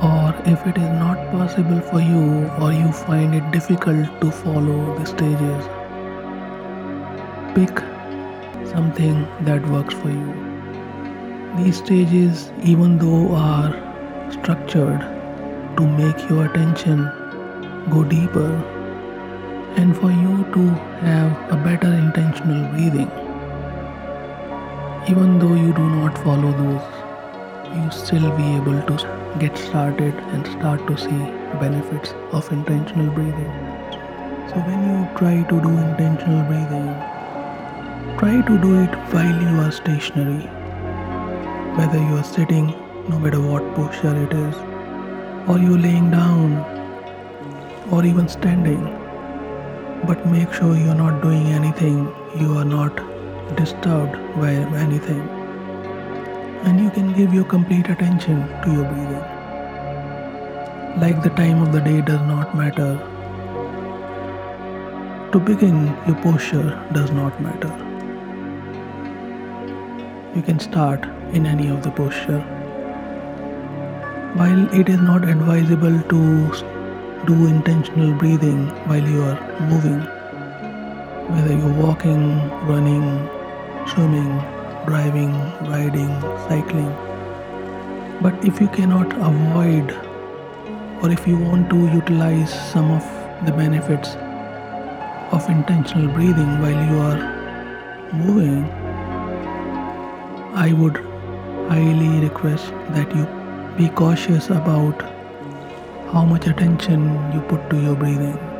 or 0.03 0.33
if 0.45 0.65
it 0.67 0.77
is 0.77 0.89
not 1.00 1.17
possible 1.31 1.79
for 1.89 2.01
you 2.01 2.50
or 2.62 2.73
you 2.73 2.91
find 2.91 3.33
it 3.35 3.51
difficult 3.51 4.19
to 4.21 4.31
follow 4.31 4.97
the 5.00 5.05
stages, 5.05 5.65
pick 7.55 7.79
something 8.73 9.25
that 9.41 9.65
works 9.69 9.93
for 9.93 10.09
you. 10.09 10.33
These 11.57 11.77
stages, 11.77 12.51
even 12.63 12.97
though 12.97 13.33
are 13.35 13.71
structured 14.31 15.00
to 15.77 15.88
make 15.88 16.29
your 16.29 16.45
attention 16.45 17.05
go 17.89 18.03
deeper 18.03 18.51
and 19.77 19.95
for 19.95 20.12
you 20.12 20.45
to 20.53 20.67
have 21.07 21.51
a 21.51 21.55
better 21.63 21.93
intentional 21.93 22.67
breathing, 22.71 23.23
even 25.10 25.38
though 25.38 25.53
you 25.53 25.74
do 25.74 25.89
not 25.89 26.17
follow 26.19 26.51
those, 26.53 26.83
you 27.75 27.91
still 27.91 28.31
be 28.38 28.55
able 28.55 28.79
to 28.89 29.38
get 29.38 29.57
started 29.57 30.13
and 30.36 30.48
start 30.48 30.88
to 30.88 30.98
see 30.98 31.17
benefits 31.60 32.13
of 32.31 32.50
intentional 32.53 33.12
breathing. 33.13 33.51
So, 34.48 34.62
when 34.67 34.79
you 34.88 35.17
try 35.17 35.43
to 35.43 35.62
do 35.62 35.72
intentional 35.86 36.45
breathing, 36.48 36.88
try 38.17 38.41
to 38.50 38.57
do 38.62 38.79
it 38.83 38.95
while 39.12 39.41
you 39.41 39.60
are 39.65 39.72
stationary. 39.72 40.48
Whether 41.77 42.00
you 42.00 42.17
are 42.17 42.24
sitting, 42.24 42.67
no 43.10 43.19
matter 43.19 43.41
what 43.41 43.75
posture 43.75 44.15
it 44.24 44.31
is, 44.31 44.55
or 45.50 45.60
you're 45.60 45.79
laying 45.79 46.12
down, 46.12 46.60
or 47.91 48.05
even 48.05 48.29
standing. 48.29 48.83
But 50.07 50.25
make 50.27 50.53
sure 50.53 50.77
you're 50.77 50.95
not 50.95 51.22
doing 51.22 51.48
anything, 51.48 52.07
you 52.39 52.57
are 52.57 52.65
not 52.65 53.12
disturbed 53.55 54.17
by 54.39 54.51
anything. 54.51 55.21
And 56.65 56.79
you 56.79 56.89
can 56.89 57.13
give 57.13 57.33
your 57.33 57.43
complete 57.43 57.89
attention 57.89 58.47
to 58.63 58.71
your 58.71 58.85
breathing. 58.85 59.25
Like 61.00 61.21
the 61.23 61.29
time 61.29 61.62
of 61.62 61.71
the 61.73 61.81
day 61.81 62.01
does 62.01 62.21
not 62.21 62.55
matter. 62.55 62.91
To 65.31 65.39
begin, 65.39 65.88
your 66.07 66.15
posture 66.21 66.79
does 66.93 67.12
not 67.12 67.41
matter. 67.41 67.71
You 70.35 70.41
can 70.41 70.59
start 70.59 71.05
in 71.33 71.45
any 71.45 71.67
of 71.69 71.83
the 71.83 71.91
posture. 71.91 72.41
While 74.35 74.73
it 74.73 74.89
is 74.89 75.00
not 75.00 75.27
advisable 75.27 76.01
to 76.01 76.51
do 77.25 77.47
intentional 77.47 78.13
breathing 78.17 78.67
while 78.88 79.07
you 79.07 79.21
are 79.23 79.59
moving, 79.62 80.07
whether 81.33 81.55
you're 81.57 81.85
walking, 81.85 82.23
running, 82.67 83.07
swimming, 83.87 84.31
driving, 84.85 85.33
riding, 85.69 86.09
cycling. 86.47 86.91
But 88.21 88.45
if 88.45 88.61
you 88.61 88.67
cannot 88.67 89.13
avoid 89.13 89.91
or 91.01 91.09
if 91.09 91.27
you 91.27 91.37
want 91.37 91.69
to 91.71 91.77
utilize 91.93 92.53
some 92.71 92.91
of 92.91 93.03
the 93.45 93.51
benefits 93.51 94.09
of 95.33 95.49
intentional 95.49 96.13
breathing 96.13 96.61
while 96.61 96.79
you 96.89 96.99
are 96.99 98.13
moving, 98.13 98.63
I 100.53 100.71
would 100.71 100.97
highly 101.67 102.19
request 102.19 102.71
that 102.91 103.13
you 103.15 103.27
be 103.75 103.89
cautious 103.89 104.49
about 104.49 105.01
how 106.13 106.23
much 106.23 106.45
attention 106.45 107.05
you 107.33 107.41
put 107.41 107.69
to 107.71 107.81
your 107.81 107.95
breathing. 107.95 108.52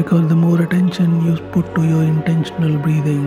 Because 0.00 0.28
the 0.28 0.34
more 0.34 0.62
attention 0.62 1.26
you 1.26 1.36
put 1.54 1.74
to 1.74 1.82
your 1.86 2.02
intentional 2.02 2.78
breathing, 2.78 3.24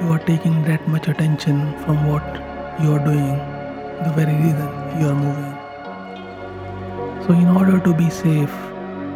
you 0.00 0.12
are 0.16 0.20
taking 0.20 0.62
that 0.66 0.86
much 0.86 1.08
attention 1.08 1.56
from 1.80 2.06
what 2.06 2.22
you 2.80 2.92
are 2.92 3.04
doing, 3.04 3.32
the 4.04 4.12
very 4.18 4.36
reason 4.42 4.68
you 5.00 5.08
are 5.08 5.16
moving. 5.22 5.54
So, 7.24 7.32
in 7.32 7.48
order 7.48 7.80
to 7.80 7.92
be 7.92 8.08
safe, 8.08 8.54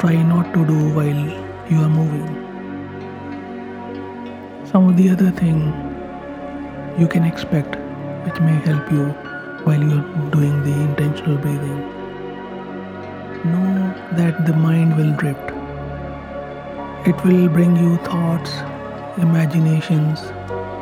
try 0.01 0.17
not 0.31 0.53
to 0.55 0.67
do 0.67 0.79
while 0.97 1.23
you 1.71 1.79
are 1.81 1.95
moving. 1.99 2.27
Some 4.73 4.89
of 4.89 4.97
the 4.97 5.11
other 5.11 5.31
thing 5.31 5.61
you 6.99 7.07
can 7.07 7.23
expect 7.23 7.77
which 8.25 8.41
may 8.41 8.59
help 8.67 8.91
you 8.91 9.07
while 9.69 9.81
you're 9.81 10.31
doing 10.33 10.61
the 10.65 10.75
intentional 10.89 11.39
breathing. 11.39 11.81
Know 13.53 13.95
that 14.19 14.45
the 14.45 14.55
mind 14.55 14.97
will 14.97 15.13
drift. 15.13 15.50
It 17.07 17.25
will 17.25 17.49
bring 17.49 17.77
you 17.77 17.97
thoughts, 17.99 18.53
imaginations, 19.19 20.21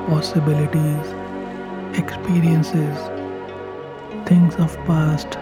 possibilities, 0.08 1.06
experiences, 1.98 2.96
things 4.26 4.54
of 4.56 4.76
past, 4.86 5.38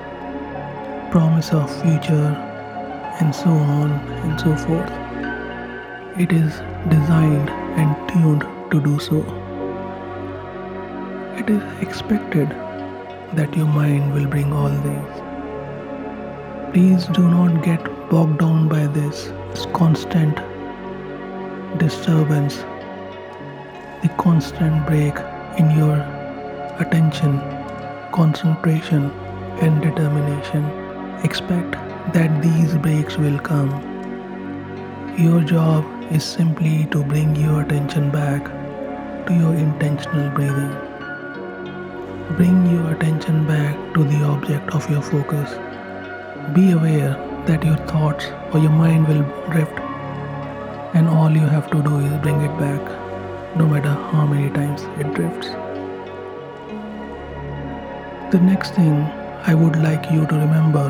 promise 1.11 1.53
of 1.53 1.71
future, 1.83 2.29
and 3.21 3.35
so 3.35 3.51
on 3.51 3.91
and 3.91 4.41
so 4.41 4.55
forth. 4.67 4.93
It 6.19 6.33
is 6.33 6.53
designed 6.91 7.51
and 7.81 8.09
tuned 8.09 8.43
to 8.71 8.81
do 8.81 8.99
so 8.99 9.25
it 11.39 11.51
is 11.51 11.63
expected 11.83 12.49
that 13.39 13.55
your 13.55 13.67
mind 13.67 14.13
will 14.15 14.27
bring 14.27 14.53
all 14.53 14.71
these. 14.71 15.17
Please 16.73 17.05
do 17.19 17.29
not 17.29 17.63
get 17.63 17.85
bogged 18.11 18.39
down 18.41 18.69
by 18.69 18.87
this 18.87 19.31
constant 19.75 20.41
disturbance, 21.79 22.57
the 24.03 24.09
constant 24.19 24.87
break 24.87 25.15
in 25.59 25.71
your 25.77 25.97
attention, 26.79 27.39
concentration, 28.13 29.11
and 29.61 29.81
determination. 29.83 30.65
Expect 31.25 31.73
that 32.13 32.43
these 32.43 32.75
breaks 32.77 33.17
will 33.17 33.39
come. 33.39 33.71
Your 35.19 35.41
job 35.41 35.85
is 36.13 36.25
simply 36.25 36.87
to 36.91 37.03
bring 37.03 37.35
your 37.37 37.63
attention 37.63 38.11
back 38.11 38.45
to 39.27 39.35
your 39.35 39.55
intentional 39.55 40.31
breathing. 40.31 40.75
Bring 42.37 42.67
your 42.71 42.93
attention 42.93 43.47
back 43.47 43.95
to 43.95 44.05
the 44.05 44.23
object 44.25 44.75
of 44.75 44.89
your 44.91 45.03
focus. 45.03 45.51
Be 46.55 46.73
aware 46.73 47.17
that 47.47 47.65
your 47.65 47.77
thoughts 47.89 48.27
or 48.53 48.61
your 48.61 48.71
mind 48.71 49.09
will 49.09 49.23
drift, 49.51 49.81
and 50.97 51.09
all 51.09 51.31
you 51.31 51.47
have 51.47 51.71
to 51.71 51.83
do 51.83 51.99
is 51.99 52.13
bring 52.23 52.41
it 52.41 52.53
back, 52.59 53.57
no 53.57 53.67
matter 53.67 53.91
how 54.13 54.27
many 54.27 54.49
times 54.51 54.85
it 55.01 55.13
drifts. 55.17 55.49
The 58.33 58.41
next 58.41 58.75
thing 58.77 58.95
I 59.51 59.55
would 59.55 59.77
like 59.77 60.11
you 60.11 60.27
to 60.27 60.39
remember 60.45 60.87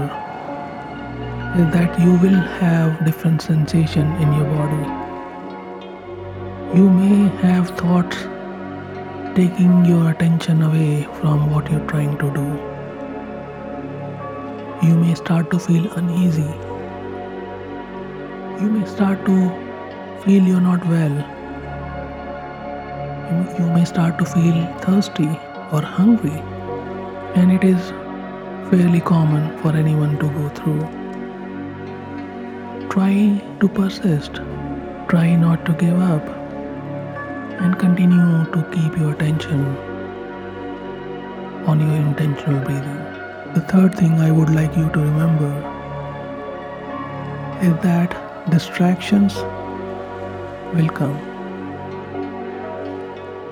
is 1.58 1.66
that 1.72 1.98
you 2.04 2.12
will 2.26 2.38
have 2.60 3.04
different 3.04 3.42
sensation 3.42 4.14
in 4.22 4.32
your 4.34 4.46
body. 4.52 4.86
You 6.78 6.88
may 6.88 7.28
have 7.42 7.70
thoughts 7.82 8.16
taking 9.34 9.84
your 9.84 10.10
attention 10.12 10.62
away 10.62 11.02
from 11.20 11.50
what 11.50 11.70
you're 11.70 11.86
trying 11.88 12.16
to 12.24 12.32
do. 12.40 12.46
You 14.86 14.96
may 15.04 15.14
start 15.16 15.50
to 15.50 15.58
feel 15.58 15.92
uneasy. 15.94 16.50
You 18.62 18.70
may 18.70 18.86
start 18.86 19.24
to 19.26 19.65
feel 20.26 20.46
you're 20.50 20.60
not 20.60 20.84
well. 20.88 21.16
You 23.58 23.66
may 23.74 23.84
start 23.84 24.18
to 24.18 24.24
feel 24.24 24.56
thirsty 24.84 25.28
or 25.72 25.82
hungry, 25.82 26.38
and 27.40 27.52
it 27.52 27.62
is 27.62 27.90
fairly 28.70 29.00
common 29.00 29.44
for 29.58 29.70
anyone 29.82 30.18
to 30.22 30.28
go 30.38 30.48
through. 30.60 30.80
Try 32.94 33.12
to 33.60 33.68
persist, 33.68 34.40
try 35.12 35.36
not 35.36 35.64
to 35.66 35.72
give 35.74 36.00
up 36.00 36.26
and 37.60 37.78
continue 37.78 38.46
to 38.56 38.64
keep 38.72 38.98
your 38.98 39.12
attention 39.12 39.60
on 41.72 41.84
your 41.84 41.94
intentional 42.00 42.64
breathing. 42.64 43.04
The 43.54 43.60
third 43.74 43.94
thing 43.94 44.18
I 44.18 44.32
would 44.32 44.50
like 44.50 44.76
you 44.76 44.90
to 44.90 44.98
remember 44.98 45.52
is 47.62 47.80
that 47.84 48.50
distractions 48.50 49.36
will 50.74 50.88
come 50.88 51.16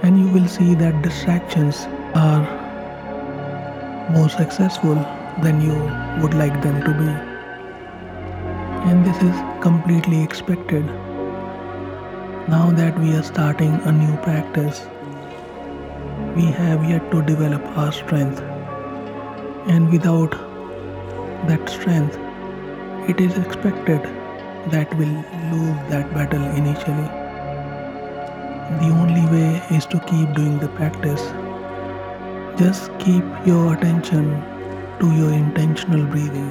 and 0.03 0.19
you 0.19 0.29
will 0.29 0.49
see 0.49 0.75
that 0.75 1.03
distractions 1.03 1.87
are 2.15 2.43
more 4.11 4.29
successful 4.29 4.95
than 5.43 5.61
you 5.61 5.75
would 6.23 6.35
like 6.35 6.61
them 6.63 6.83
to 6.83 6.93
be. 6.99 7.11
And 8.91 9.05
this 9.07 9.17
is 9.23 9.35
completely 9.63 10.23
expected 10.23 10.85
now 12.47 12.71
that 12.73 12.99
we 13.01 13.15
are 13.15 13.23
starting 13.23 13.73
a 13.85 13.93
new 13.93 14.17
practice, 14.19 14.87
we 16.37 16.45
have 16.45 16.85
yet 16.85 17.11
to 17.11 17.23
develop 17.23 17.65
our 17.79 17.91
strength. 17.91 18.43
And 19.67 19.91
without 19.91 20.33
that 21.49 21.67
strength, 21.71 22.19
it 23.09 23.19
is 23.19 23.39
expected 23.39 24.03
that 24.71 24.95
we'll 24.97 25.25
lose 25.53 25.79
that 25.91 26.13
battle 26.15 26.45
initially. 26.57 27.09
The 28.81 28.91
only 29.03 29.27
way 29.35 29.63
is 29.77 29.87
to 29.87 30.01
keep 30.01 30.33
doing 30.35 30.59
the 30.59 30.69
practice. 30.69 31.23
Just 32.59 32.91
keep 32.99 33.25
your 33.47 33.75
attention 33.75 34.43
to 35.01 35.13
your 35.13 35.33
intentional 35.33 36.07
breathing, 36.07 36.51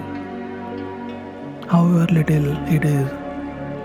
however 1.67 2.05
little 2.13 2.55
it 2.67 2.85
is 2.85 3.09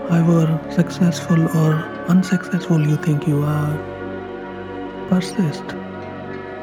however 0.09 0.59
successful 0.71 1.39
or 1.55 1.73
unsuccessful 2.07 2.81
you 2.81 2.97
think 2.97 3.27
you 3.27 3.43
are. 3.43 3.77
Persist. 5.09 5.63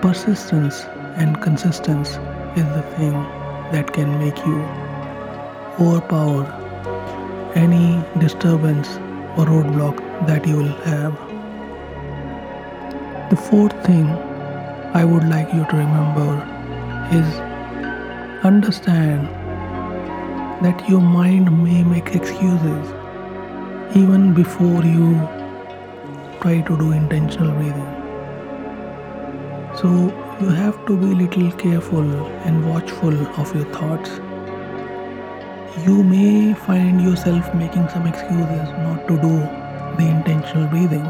Persistence 0.03 0.85
and 1.17 1.41
consistency 1.41 2.19
is 2.61 2.67
the 2.75 2.83
thing 2.97 3.13
that 3.73 3.93
can 3.93 4.19
make 4.19 4.39
you 4.45 4.59
overpower 5.81 6.66
any 7.57 8.03
disturbance 8.19 8.89
or 9.37 9.47
roadblock 9.47 10.01
that 10.27 10.47
you 10.47 10.57
will 10.57 10.77
have. 10.89 11.15
The 13.31 13.37
fourth 13.37 13.75
thing 13.85 14.07
I 15.01 15.05
would 15.05 15.25
like 15.25 15.53
you 15.53 15.65
to 15.65 15.77
remember 15.77 16.29
is 17.13 17.41
understand 18.45 19.27
that 20.65 20.89
your 20.89 21.01
mind 21.01 21.51
may 21.65 21.83
make 21.83 22.15
excuses 22.15 22.93
even 23.95 24.35
before 24.35 24.85
you 24.85 25.15
try 26.41 26.61
to 26.61 26.79
do 26.79 26.93
intentional 26.93 27.53
breathing. 27.53 27.93
So 29.81 29.89
you 30.41 30.49
have 30.51 30.85
to 30.87 30.97
be 30.97 31.07
little 31.07 31.51
careful 31.53 32.27
and 32.45 32.69
watchful 32.71 33.15
of 33.41 33.55
your 33.55 33.65
thoughts. 33.73 34.21
You 35.85 36.03
may 36.03 36.55
find 36.55 37.03
yourself 37.03 37.55
making 37.55 37.91
some 37.91 38.07
excuses 38.07 38.69
not 38.79 39.07
to 39.09 39.21
do 39.21 39.41
the 39.99 40.09
intentional 40.09 40.67
breathing. 40.69 41.05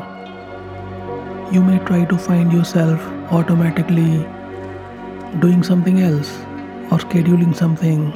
You 1.53 1.63
may 1.63 1.79
try 1.85 2.05
to 2.05 2.19
find 2.19 2.53
yourself 2.53 3.01
automatically 3.31 4.27
doing 5.39 5.63
something 5.63 6.01
else 6.01 6.37
or 6.91 6.99
scheduling 6.99 7.55
something 7.55 8.13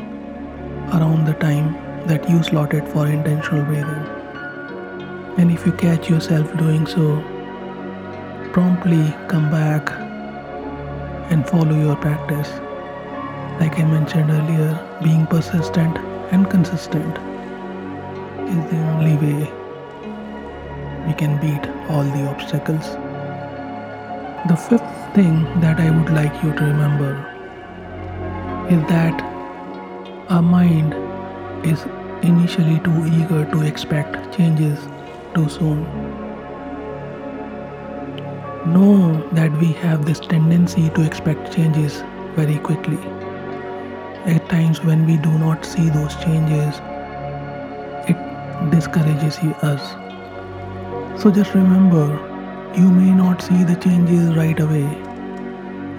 around 0.92 1.26
the 1.26 1.34
time 1.34 1.72
that 2.08 2.28
you 2.28 2.42
slotted 2.42 2.86
for 2.88 3.06
intentional 3.06 3.64
breathing. 3.64 4.04
And 5.38 5.52
if 5.52 5.64
you 5.64 5.70
catch 5.72 6.10
yourself 6.10 6.52
doing 6.58 6.84
so, 6.84 7.22
promptly 8.52 9.14
come 9.28 9.50
back 9.52 9.88
and 11.30 11.48
follow 11.48 11.76
your 11.76 11.94
practice. 11.94 12.50
Like 13.60 13.78
I 13.78 13.84
mentioned 13.84 14.30
earlier, 14.32 15.00
being 15.00 15.26
persistent 15.28 16.09
and 16.32 16.48
consistent 16.48 17.18
is 18.48 18.70
the 18.70 18.78
only 18.92 19.16
way 19.16 19.52
we 21.06 21.14
can 21.14 21.38
beat 21.40 21.68
all 21.88 22.04
the 22.04 22.26
obstacles. 22.28 22.86
The 24.48 24.56
fifth 24.56 25.14
thing 25.14 25.44
that 25.60 25.80
I 25.80 25.90
would 25.90 26.10
like 26.10 26.42
you 26.42 26.52
to 26.52 26.64
remember 26.64 27.12
is 28.70 28.82
that 28.88 29.20
our 30.28 30.42
mind 30.42 30.94
is 31.66 31.84
initially 32.22 32.78
too 32.80 33.06
eager 33.06 33.44
to 33.50 33.62
expect 33.62 34.36
changes 34.36 34.78
too 35.34 35.48
soon. 35.48 35.84
Know 38.72 39.28
that 39.32 39.50
we 39.58 39.72
have 39.72 40.04
this 40.04 40.20
tendency 40.20 40.90
to 40.90 41.02
expect 41.02 41.52
changes 41.52 42.02
very 42.36 42.58
quickly. 42.58 42.98
At 44.26 44.48
times, 44.50 44.84
when 44.84 45.06
we 45.06 45.16
do 45.16 45.30
not 45.38 45.64
see 45.64 45.88
those 45.88 46.14
changes, 46.16 46.78
it 48.06 48.70
discourages 48.70 49.38
us. 49.62 49.80
So, 51.22 51.30
just 51.30 51.54
remember 51.54 52.04
you 52.76 52.90
may 52.90 53.12
not 53.12 53.40
see 53.40 53.64
the 53.64 53.76
changes 53.76 54.36
right 54.36 54.60
away. 54.60 54.86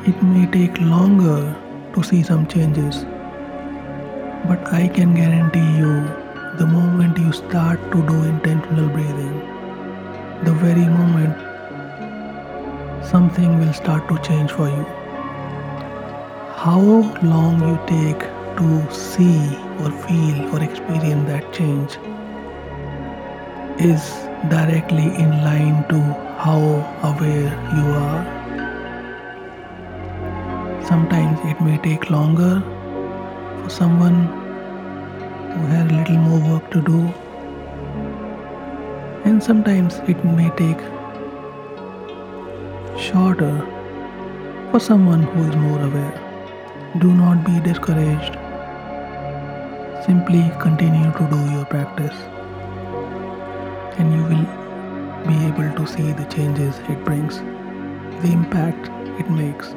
It 0.05 0.21
may 0.21 0.45
take 0.45 0.79
longer 0.79 1.55
to 1.95 2.03
see 2.03 2.21
some 2.21 2.45
changes. 2.47 3.05
But 4.47 4.71
I 4.71 4.88
can 4.88 5.15
guarantee 5.15 5.77
you, 5.77 6.07
the 6.60 6.67
moment 6.67 7.17
you 7.17 7.31
start 7.31 7.79
to 7.91 8.07
do 8.07 8.23
intentional 8.23 8.88
breathing, 8.89 9.39
the 10.43 10.53
very 10.53 10.86
moment 10.86 11.36
something 13.03 13.60
will 13.60 13.73
start 13.73 14.07
to 14.10 14.17
change 14.19 14.51
for 14.51 14.69
you. 14.69 15.00
How 16.62 16.82
long 17.24 17.60
you 17.67 17.76
take 17.88 18.24
to 18.58 18.67
see 18.93 19.39
or 19.82 19.89
feel 20.02 20.54
or 20.54 20.62
experience 20.62 21.28
that 21.28 21.52
change 21.52 21.97
is 23.80 24.04
directly 24.52 25.08
in 25.24 25.32
line 25.43 25.84
to 25.89 26.00
how 26.43 26.60
aware 27.10 27.50
you 27.78 27.86
are. 28.04 28.21
Sometimes 30.86 31.39
it 31.45 31.60
may 31.62 31.80
take 31.80 32.12
longer 32.12 32.62
for 33.63 33.69
someone 33.71 34.21
who 35.56 35.65
has 35.74 35.91
a 35.91 35.95
little 35.95 36.17
more 36.30 36.41
work 36.54 36.71
to 36.78 36.82
do, 36.93 37.02
and 39.26 39.41
sometimes 39.52 39.95
it 40.08 40.24
may 40.24 40.52
take 40.65 40.89
shorter 43.10 43.56
for 44.69 44.80
someone 44.80 45.24
who 45.24 45.50
is 45.50 45.56
more 45.56 45.82
aware. 45.82 46.20
Do 46.99 47.13
not 47.13 47.45
be 47.45 47.58
discouraged. 47.62 48.34
Simply 50.06 50.51
continue 50.60 51.10
to 51.13 51.27
do 51.32 51.39
your 51.54 51.63
practice 51.63 52.13
and 53.97 54.12
you 54.12 54.23
will 54.23 54.45
be 55.25 55.45
able 55.45 55.73
to 55.77 55.88
see 55.88 56.12
the 56.12 56.25
changes 56.25 56.77
it 56.89 57.06
brings, 57.06 57.38
the 58.21 58.34
impact 58.34 58.89
it 59.21 59.30
makes. 59.30 59.69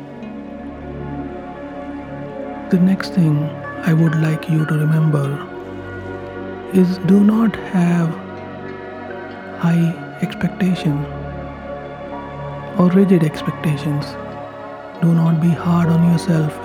The 2.72 2.80
next 2.80 3.10
thing 3.10 3.38
I 3.84 3.92
would 3.92 4.16
like 4.16 4.50
you 4.50 4.66
to 4.66 4.74
remember 4.74 5.38
is 6.72 6.98
do 7.06 7.22
not 7.22 7.54
have 7.54 8.08
high 9.60 10.18
expectation 10.20 11.04
or 12.76 12.90
rigid 12.90 13.22
expectations. 13.22 14.04
Do 15.00 15.14
not 15.14 15.40
be 15.40 15.50
hard 15.50 15.90
on 15.90 16.10
yourself 16.10 16.63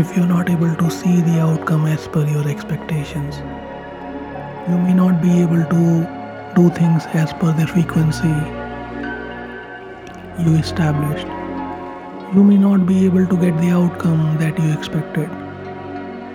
if 0.00 0.14
you're 0.14 0.26
not 0.26 0.50
able 0.50 0.74
to 0.76 0.90
see 0.90 1.22
the 1.22 1.40
outcome 1.40 1.86
as 1.86 2.06
per 2.06 2.22
your 2.28 2.46
expectations. 2.46 3.38
You 4.68 4.76
may 4.78 4.92
not 4.92 5.22
be 5.22 5.40
able 5.40 5.64
to 5.70 5.84
do 6.54 6.68
things 6.78 7.06
as 7.14 7.32
per 7.32 7.52
the 7.52 7.66
frequency 7.66 8.34
you 10.44 10.54
established. 10.56 11.26
You 12.34 12.44
may 12.44 12.58
not 12.58 12.84
be 12.84 13.06
able 13.06 13.26
to 13.26 13.36
get 13.38 13.58
the 13.58 13.70
outcome 13.70 14.36
that 14.36 14.58
you 14.58 14.70
expected, 14.72 15.30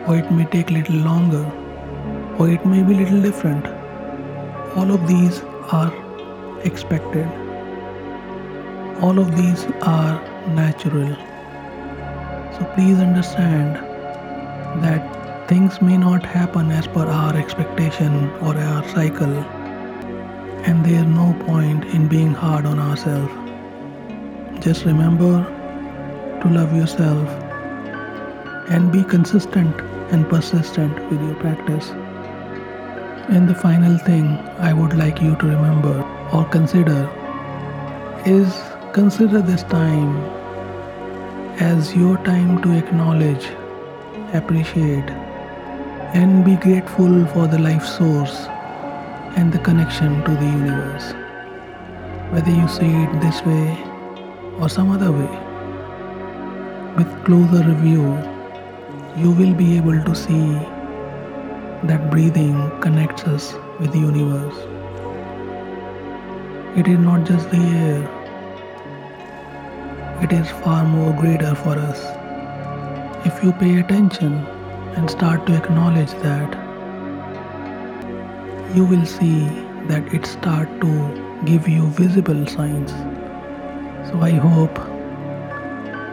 or 0.07 0.17
it 0.17 0.31
may 0.31 0.45
take 0.45 0.71
little 0.71 0.95
longer, 0.95 1.45
or 2.39 2.49
it 2.49 2.65
may 2.65 2.81
be 2.81 2.95
little 2.95 3.21
different. 3.21 3.67
All 4.75 4.91
of 4.91 5.07
these 5.07 5.41
are 5.71 5.93
expected. 6.63 7.27
All 9.01 9.19
of 9.19 9.35
these 9.35 9.65
are 9.83 10.15
natural. 10.47 11.15
So 12.61 12.67
please 12.75 12.99
understand 12.99 13.77
that 14.83 15.47
things 15.49 15.81
may 15.81 15.97
not 15.97 16.23
happen 16.23 16.69
as 16.69 16.85
per 16.85 17.07
our 17.07 17.35
expectation 17.35 18.29
or 18.39 18.55
our 18.55 18.87
cycle 18.89 19.33
and 20.69 20.85
there's 20.85 21.07
no 21.07 21.33
point 21.47 21.85
in 21.85 22.07
being 22.07 22.35
hard 22.35 22.67
on 22.67 22.77
ourselves. 22.77 23.33
Just 24.63 24.85
remember 24.85 25.43
to 26.43 26.49
love 26.49 26.71
yourself 26.75 27.27
and 28.69 28.91
be 28.91 29.03
consistent 29.05 29.81
and 30.11 30.29
persistent 30.29 30.93
with 31.09 31.19
your 31.19 31.33
practice. 31.37 31.89
And 33.29 33.49
the 33.49 33.55
final 33.55 33.97
thing 33.97 34.37
I 34.59 34.71
would 34.71 34.93
like 34.93 35.19
you 35.19 35.35
to 35.35 35.47
remember 35.47 36.03
or 36.31 36.45
consider 36.45 37.09
is 38.27 38.53
consider 38.93 39.41
this 39.41 39.63
time 39.63 40.40
as 41.59 41.95
your 41.95 42.17
time 42.23 42.61
to 42.61 42.71
acknowledge, 42.77 43.45
appreciate, 44.33 45.09
and 46.13 46.43
be 46.45 46.55
grateful 46.55 47.25
for 47.27 47.47
the 47.47 47.59
life 47.59 47.85
source 47.85 48.47
and 49.37 49.51
the 49.51 49.59
connection 49.59 50.23
to 50.23 50.31
the 50.31 50.45
universe. 50.45 51.13
Whether 52.31 52.51
you 52.51 52.67
see 52.67 52.91
it 53.03 53.21
this 53.21 53.41
way 53.43 53.77
or 54.59 54.69
some 54.69 54.91
other 54.91 55.11
way, 55.11 55.39
with 56.95 57.25
closer 57.25 57.63
review, 57.63 58.03
you 59.17 59.31
will 59.31 59.53
be 59.53 59.77
able 59.77 60.03
to 60.03 60.15
see 60.15 60.53
that 61.83 62.09
breathing 62.11 62.71
connects 62.81 63.23
us 63.23 63.53
with 63.79 63.91
the 63.91 63.99
universe. 63.99 64.57
It 66.77 66.87
is 66.87 66.99
not 66.99 67.25
just 67.25 67.49
the 67.51 67.57
air, 67.57 68.20
it 70.21 70.31
is 70.31 70.49
far 70.63 70.83
more 70.85 71.13
greater 71.19 71.55
for 71.55 71.77
us. 71.77 71.99
If 73.25 73.43
you 73.43 73.51
pay 73.53 73.79
attention 73.79 74.33
and 74.95 75.09
start 75.09 75.45
to 75.47 75.55
acknowledge 75.55 76.11
that, 76.23 76.57
you 78.75 78.85
will 78.85 79.05
see 79.05 79.45
that 79.87 80.13
it 80.13 80.25
start 80.25 80.69
to 80.81 81.41
give 81.45 81.67
you 81.67 81.87
visible 81.87 82.45
signs. 82.47 82.91
So 84.09 84.21
I 84.21 84.31
hope 84.31 84.75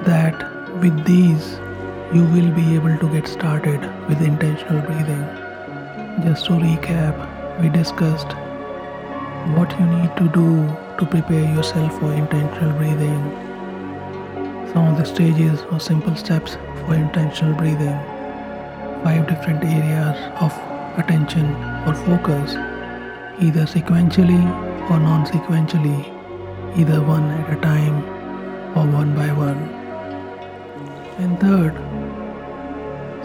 that 0.06 0.44
with 0.80 1.04
these 1.04 1.58
you 2.14 2.24
will 2.24 2.50
be 2.52 2.74
able 2.74 2.96
to 2.98 3.12
get 3.12 3.28
started 3.28 3.80
with 4.08 4.22
intentional 4.22 4.80
breathing. 4.82 5.26
Just 6.24 6.46
to 6.46 6.52
recap, 6.52 7.60
we 7.60 7.68
discussed 7.68 8.32
what 9.56 9.78
you 9.78 9.86
need 9.86 10.16
to 10.16 10.28
do 10.28 10.48
to 10.98 11.06
prepare 11.06 11.54
yourself 11.54 11.98
for 12.00 12.12
intentional 12.12 12.72
breathing. 12.78 13.47
Some 14.72 14.86
of 14.86 14.98
the 14.98 15.04
stages 15.04 15.62
or 15.72 15.80
simple 15.80 16.14
steps 16.14 16.56
for 16.80 16.94
intentional 16.94 17.54
breathing. 17.54 17.98
Five 19.02 19.26
different 19.26 19.64
areas 19.64 20.16
of 20.40 20.52
attention 20.98 21.46
or 21.86 21.94
focus 21.94 22.54
either 23.40 23.64
sequentially 23.64 24.42
or 24.90 24.98
non 24.98 25.24
sequentially, 25.24 26.00
either 26.78 27.00
one 27.02 27.24
at 27.30 27.56
a 27.56 27.60
time 27.60 28.02
or 28.76 28.86
one 28.86 29.14
by 29.14 29.28
one. 29.32 29.60
And 31.18 31.38
third, 31.40 31.74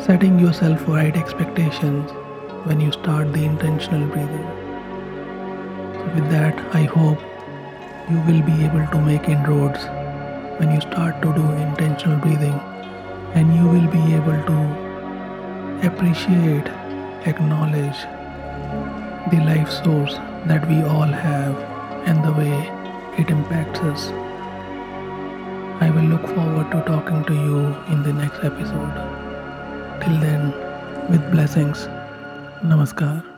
setting 0.06 0.39
yourself 0.39 0.88
right 0.88 1.15
expectations 1.15 2.12
when 2.67 2.79
you 2.79 2.91
start 2.91 3.34
the 3.34 3.43
intentional 3.43 4.08
breathing. 4.08 4.47
with 6.15 6.29
that, 6.29 6.58
I 6.75 6.84
hope 6.84 7.19
you 8.10 8.17
will 8.27 8.41
be 8.43 8.63
able 8.65 8.86
to 8.88 9.01
make 9.01 9.27
inroads 9.27 9.86
when 10.60 10.72
you 10.72 10.82
start 10.82 11.22
to 11.22 11.34
do 11.34 11.46
intentional 11.68 12.20
breathing 12.20 12.60
and 13.36 13.56
you 13.56 13.63
will 13.63 13.89
be 13.92 14.13
able 14.16 14.39
to 14.50 14.84
appreciate, 15.88 16.68
acknowledge 17.26 18.00
the 19.32 19.39
life 19.46 19.72
source 19.72 20.16
that 20.46 20.68
we 20.70 20.82
all 20.84 21.13
have 21.26 21.56
and 22.08 22.24
the 22.24 22.34
way 22.34 22.56
it 23.18 23.30
impacts 23.30 23.80
us. 23.80 24.08
I 25.82 25.89
will 25.89 26.04
look 26.04 26.26
forward 26.28 26.72
to 26.72 26.82
talking 26.86 27.26
to 27.26 27.34
you 27.34 27.60
in 27.92 28.04
the 28.04 28.13
next 28.13 28.44
episode. 28.44 28.96
Till 30.02 30.20
then, 30.20 30.54
with 31.10 31.30
blessings, 31.32 31.88
Namaskar. 32.62 33.33